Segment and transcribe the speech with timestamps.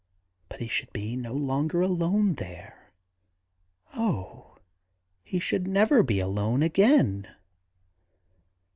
[0.49, 2.91] But he should be no longer alone there;
[3.93, 4.57] oh,
[5.23, 7.27] he should never be alone again.